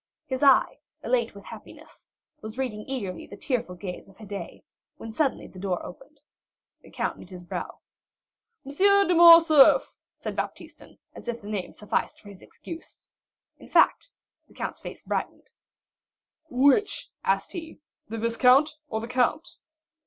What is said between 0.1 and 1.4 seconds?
His eye, elate